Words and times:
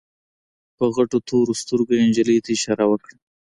په 0.77 0.83
غټو 0.95 1.17
تورو 1.27 1.53
سترګو 1.61 1.91
يې 1.97 2.03
نجلۍ 2.09 2.37
ته 2.45 2.49
اشاره 2.57 2.85
وکړه. 2.87 3.15